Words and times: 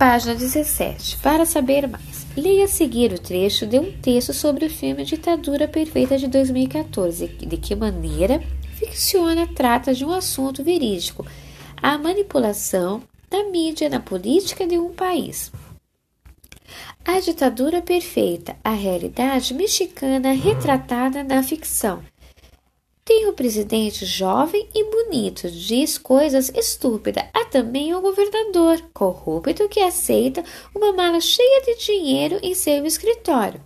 Página 0.00 0.34
17. 0.34 1.18
Para 1.18 1.44
saber 1.44 1.86
mais, 1.86 2.26
leia 2.34 2.64
a 2.64 2.68
seguir 2.68 3.12
o 3.12 3.18
trecho 3.18 3.66
de 3.66 3.78
um 3.78 3.92
texto 4.00 4.32
sobre 4.32 4.64
o 4.64 4.70
filme 4.70 5.04
Ditadura 5.04 5.68
Perfeita 5.68 6.16
de 6.16 6.26
2014, 6.26 7.28
de 7.28 7.56
que 7.58 7.76
maneira 7.76 8.42
ficciona 8.76 9.46
trata 9.46 9.92
de 9.92 10.02
um 10.02 10.10
assunto 10.10 10.64
verídico, 10.64 11.26
a 11.82 11.98
manipulação 11.98 13.02
da 13.28 13.44
mídia 13.50 13.90
na 13.90 14.00
política 14.00 14.66
de 14.66 14.78
um 14.78 14.88
país. 14.88 15.52
A 17.04 17.20
ditadura 17.20 17.82
perfeita, 17.82 18.56
a 18.64 18.70
realidade 18.70 19.52
mexicana 19.52 20.32
retratada 20.32 21.22
na 21.22 21.42
ficção. 21.42 22.02
Tem 23.10 23.26
um 23.26 23.32
presidente 23.32 24.06
jovem 24.06 24.68
e 24.72 24.84
bonito, 24.84 25.50
diz 25.50 25.98
coisas 25.98 26.48
estúpidas. 26.54 27.24
Há 27.34 27.44
também 27.46 27.92
um 27.92 28.00
governador 28.00 28.80
corrupto 28.94 29.68
que 29.68 29.80
aceita 29.80 30.44
uma 30.72 30.92
mala 30.92 31.20
cheia 31.20 31.60
de 31.62 31.84
dinheiro 31.84 32.38
em 32.40 32.54
seu 32.54 32.86
escritório. 32.86 33.60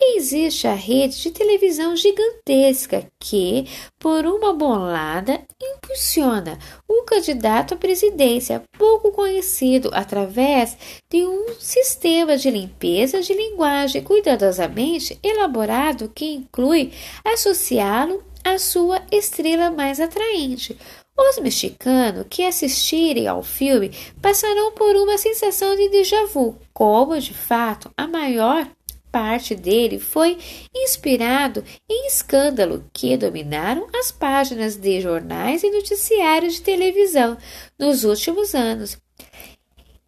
E 0.00 0.16
existe 0.16 0.66
a 0.66 0.72
rede 0.72 1.20
de 1.20 1.30
televisão 1.30 1.94
gigantesca 1.94 3.06
que, 3.20 3.66
por 3.98 4.24
uma 4.24 4.54
bolada, 4.54 5.42
impulsiona 5.62 6.58
um 6.88 7.04
candidato 7.04 7.74
à 7.74 7.76
presidência 7.76 8.62
pouco 8.78 9.12
conhecido 9.12 9.90
através 9.92 10.74
de 11.10 11.26
um 11.26 11.48
sistema 11.58 12.34
de 12.34 12.50
limpeza 12.50 13.20
de 13.20 13.34
linguagem 13.34 14.02
cuidadosamente 14.02 15.18
elaborado 15.22 16.08
que 16.08 16.32
inclui 16.32 16.92
associá-lo 17.22 18.29
à 18.52 18.58
sua 18.58 19.02
estrela 19.10 19.70
mais 19.70 20.00
atraente. 20.00 20.76
Os 21.16 21.38
mexicanos 21.38 22.26
que 22.30 22.44
assistirem 22.44 23.26
ao 23.28 23.42
filme 23.42 23.90
passarão 24.22 24.72
por 24.72 24.96
uma 24.96 25.18
sensação 25.18 25.76
de 25.76 25.88
déjà 25.88 26.26
vu, 26.26 26.56
como 26.72 27.18
de 27.18 27.34
fato 27.34 27.90
a 27.96 28.06
maior 28.08 28.66
parte 29.10 29.54
dele 29.54 29.98
foi 29.98 30.38
inspirado 30.74 31.64
em 31.88 32.06
escândalo 32.06 32.84
que 32.92 33.16
dominaram 33.16 33.88
as 33.94 34.10
páginas 34.10 34.76
de 34.76 35.00
jornais 35.00 35.62
e 35.62 35.70
noticiários 35.70 36.54
de 36.54 36.62
televisão 36.62 37.36
nos 37.78 38.04
últimos 38.04 38.54
anos. 38.54 38.96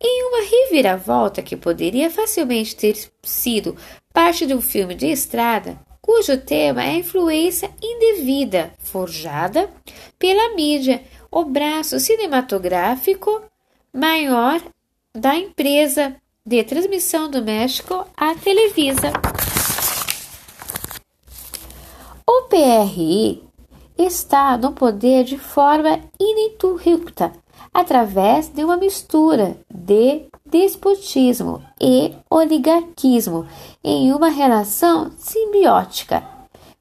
Em 0.01 0.25
uma 0.25 0.43
reviravolta 0.43 1.43
que 1.43 1.57
poderia 1.57 2.11
facilmente 2.11 2.75
ter 2.75 2.97
sido 3.23 3.77
parte 4.13 4.47
de 4.47 4.55
um 4.55 4.61
filme 4.61 4.95
de 4.95 5.07
estrada, 5.07 5.79
cujo 6.03 6.37
tema 6.37 6.83
é 6.83 6.91
a 6.91 6.97
influência 6.97 7.71
indevida 7.81 8.75
forjada 8.81 9.71
pela 10.19 10.55
mídia, 10.55 11.03
o 11.31 11.45
braço 11.45 12.01
cinematográfico 12.01 13.41
maior 13.95 14.61
da 15.15 15.37
empresa 15.37 16.17
de 16.45 16.65
transmissão 16.65 17.31
do 17.31 17.41
México 17.41 18.05
à 18.17 18.35
Televisa. 18.35 19.13
O 22.27 22.43
PRI 22.49 23.43
está 23.97 24.57
no 24.57 24.73
poder 24.73 25.23
de 25.23 25.39
forma 25.39 26.01
ininterrupta 26.19 27.33
através 27.73 28.49
de 28.49 28.65
uma 28.65 28.77
mistura 28.77 29.57
de 29.73 30.27
despotismo 30.53 31.63
e 31.81 32.13
oligarquismo 32.29 33.47
em 33.83 34.13
uma 34.13 34.29
relação 34.29 35.11
simbiótica 35.17 36.23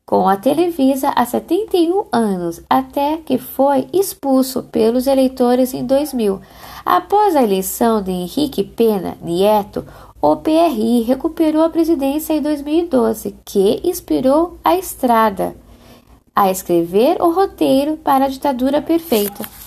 com 0.05 0.27
a 0.27 0.36
Televisa 0.36 1.08
há 1.16 1.25
71 1.25 2.03
anos, 2.11 2.61
até 2.69 3.16
que 3.16 3.38
foi 3.38 3.88
expulso 3.94 4.64
pelos 4.64 5.08
eleitores 5.08 5.73
em 5.73 5.86
2000. 5.86 6.42
Após 6.86 7.33
a 7.33 7.42
eleição 7.42 8.02
de 8.02 8.11
Henrique 8.11 8.61
Pena 8.61 9.17
Nieto, 9.22 9.86
o 10.22 10.36
PRI 10.36 11.03
recuperou 11.03 11.64
a 11.64 11.69
presidência 11.69 12.33
em 12.33 12.42
2012, 12.42 13.38
que 13.45 13.80
inspirou 13.86 14.58
a 14.66 14.75
Estrada 14.75 15.55
a 16.36 16.52
escrever 16.52 17.21
o 17.21 17.31
roteiro 17.31 17.95
para 17.95 18.26
a 18.26 18.27
ditadura 18.27 18.81
perfeita. 18.81 19.61